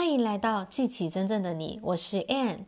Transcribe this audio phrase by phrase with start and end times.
[0.00, 2.60] 欢迎来到记起真正的你，我是 Ann。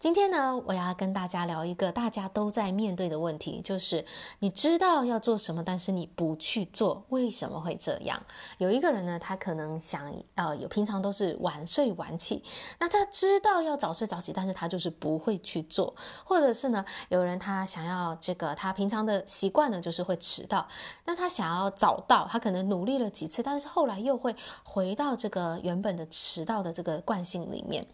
[0.00, 4.02] 今天呢，我要跟大家聊一个大家都在面对的问题，就是
[4.38, 8.18] 你知道要做什么，但是你不去做，为什么会这样？
[8.56, 12.42] 有一个人呢，他可能想，呃，有平常都是晚睡晚起，
[12.78, 15.94] 那他知道要早睡早起，但是他就是不会去做，
[16.24, 20.66] 或者是呢，有人他想要这个，他平常的习惯呢，就是会迟到，
[21.04, 27.86] 那他想要早到，他可能努力了几次，但是后来又会回到这个原本的迟到的这个惯性里面。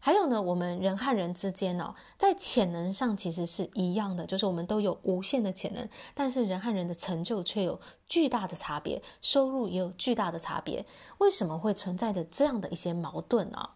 [0.00, 10.86] 还有呢，我们人和人之间哦，在潜能上其实是一样的，就是我们都有无限的潜能，但是人和人的成就却有巨大的差别，收入也有巨大的差别。
[11.18, 13.70] 为什么会存在着这样的一些矛盾呢？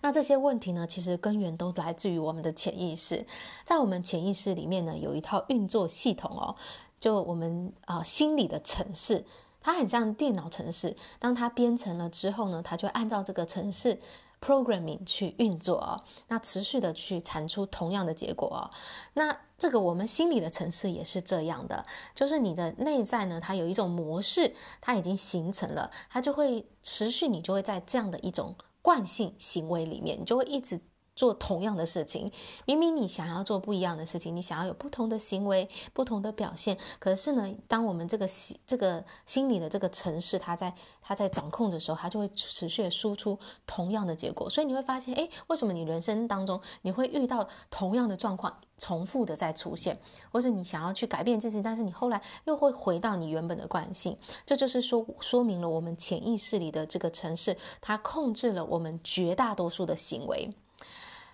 [0.00, 3.26] 那这些问题呢，其实根源都来自于我们的潜意识。
[3.64, 6.54] 在我们潜意识里面呢，有一套运作系统哦，
[7.00, 9.24] 就我们啊、心理的程式，
[9.60, 10.96] 它很像电脑程式。
[11.18, 14.00] 当它编程了之后呢，它就按照这个程式。
[14.40, 18.70] Programming 去运作哦，那持续的去产出同样的结果哦。
[19.14, 30.80] 那这个我们心理的层次也是这样的，就是你的内在呢，它有一种模式，它已经形成了，它就会持续，你就会在这样的一种惯性行为里面，你就会一直。
[31.18, 32.30] 做同样的事情，
[32.64, 44.48] 明明你想要做不一样的事情，你想要有不同的行为、不同的表现，可是呢，当我们这个心、这个心理的这个城市，它在它在掌控的时候，它就会持续输出同样的结果。
[44.48, 49.98] 所以你会发现，哎，为什么你人生当中你会遇到同样的状况重复的在出现，
[50.30, 54.16] 或者你想要去改变自己，但是你后来又会回到你原本的惯性？
[54.46, 60.48] 这就是说说明了我们潜意识里的这个城市，它控制了我们绝大多数的行为。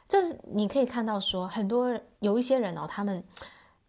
[0.08, 3.24] 这是你可以看到说，很多有一些人哦，他们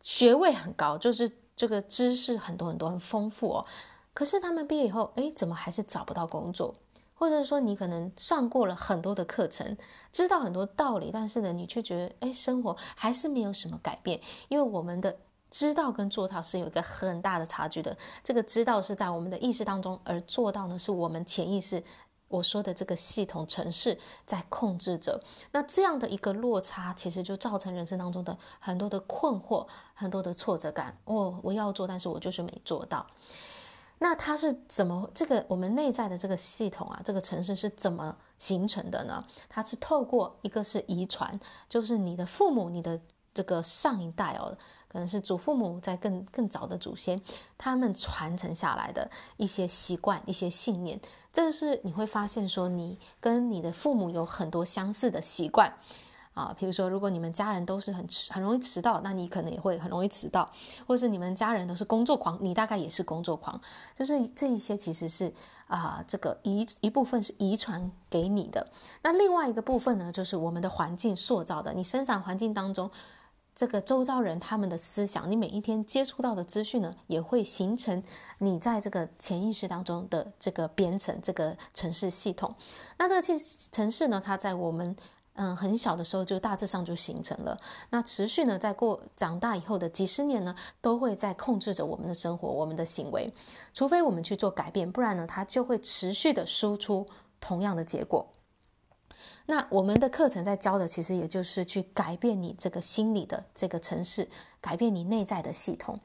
[0.02, 3.66] 学位很高，就是这个知识很多很多很丰富哦，
[4.14, 6.76] 可是他们毕业以后，哎，怎么还是找不到工作？
[7.18, 9.78] 或者说你可能上过了很多的课程，
[10.12, 14.20] 知道很多道理，但是呢，你却觉得，哎，生活还是没有什么改变，
[14.50, 15.18] 因为我们的
[15.50, 17.96] 知道跟做到是有一个很大的差距的。
[18.22, 21.82] 这个知道是在我们的意识当中，而做到呢，是我们潜意识。
[22.28, 25.22] 我说的这个系统城市在控制着，
[25.52, 30.98] 那这样的一个落差，其实就造成人生当中的很多的困惑，很多的挫折感。
[31.06, 33.06] 哦，我要做，但是我就是没做到。
[34.00, 39.24] 那它是怎么这个我们内在的这个系统啊，这个城市是怎么形成的呢？
[39.48, 43.00] 它是透过一个是遗传，就是你的父母，你的。
[43.36, 44.58] 这个上一代哦，
[44.96, 47.22] 可能是祖父母在更更早的祖先，
[47.58, 50.98] 他们传承下来的一些习惯、一些信念，
[51.34, 55.74] 这是你会发现说，你跟你的父母有很多相似的习惯
[56.34, 56.56] 啊。
[56.58, 60.50] 比如说，如果你们家人都是很迟、很容易迟到，那你可能也会很容易迟到；
[60.88, 63.60] 或者是你们家人都是工作狂，你大概也是工作狂。
[63.98, 65.34] 就是这一些其实是
[65.68, 68.66] 啊，这个遗一部分是遗传给你的。
[69.02, 72.90] 那另外一个部分呢，就是我们的环境塑造的，你生长环境当中。
[73.56, 78.04] 这个周遭人他们的思想，你每一天接触到的资讯呢，也会形成
[78.40, 82.54] 你在这个潜意识当中的这个编程这个程式系统。
[82.98, 83.40] 那这个程
[83.72, 84.94] 程式呢，它在我们
[85.36, 87.58] 嗯很小的时候就大致上就形成了。
[87.90, 93.34] 那持续呢，在过长大以后的几十年呢，都会在控制着我们的生活、我们的行为。
[93.74, 97.08] 除非我们去做改变，不然呢，它就会持续的输出
[97.40, 98.30] 同样的结果。
[99.48, 104.28] 那我们的课程在教的，其实也就是去改变你这个心理的这个程式，
[104.60, 105.98] 改变你内在的系统。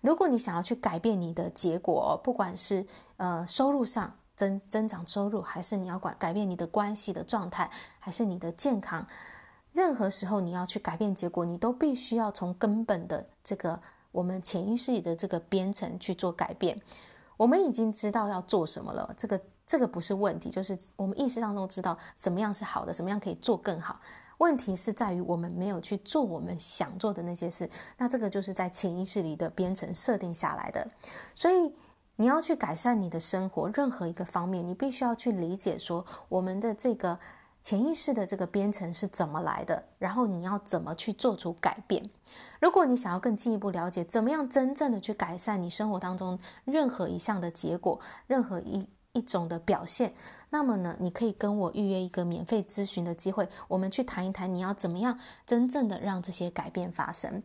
[0.00, 9.06] 如果你想要去改变你的结果，不管是呃收入上增增长收入，还是你要管改变你的关系的状态，还是你的健康，
[9.72, 16.80] 任何时候你要去改变结果，你都必须要从根本的这个我们潜意识里的这个编程去做改变。
[17.36, 19.40] 我们已经知道要做什么了，这个。
[19.70, 24.00] 这个不是问题，就是我们意识当中知道什么样是好的，什么样可以做更好。
[24.38, 27.70] 问题是在于我们没有去做我们想做的那些事。
[27.96, 30.88] 那这个就是在潜意识里的编程设定下来的。
[31.36, 31.72] 所以
[32.16, 37.16] 你要去改善你的生活，任何一个方面，你必须要去理解说我们的这个
[37.62, 42.10] 潜意识的这个编程是怎么来的，然后你要怎么去做出改变。
[42.60, 50.14] 如果你想要更进一步了解怎么样真正的去改善你生活当中任何一项的结果，任何一一种的表现，
[50.50, 57.42] 那么呢，你可以跟我预约一个免费咨询的机会，我们去谈一谈你要怎么样真正的让这些改变发生。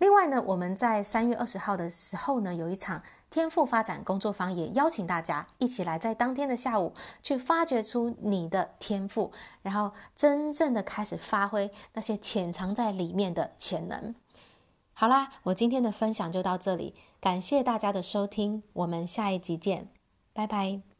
[0.00, 3.00] 另外呢，我们在三月二十号的时候呢，有一场
[3.30, 9.30] 天赋发展工作坊，也邀请大家一起来，在当天的下午去发掘出你的天赋，
[9.62, 14.14] 然后真正的开始发挥那些潜藏在里面的潜能。
[14.92, 19.88] 好啦，我今天的分享就到这里，感谢大家的收听，我们下一集见，
[20.32, 20.93] 拜拜。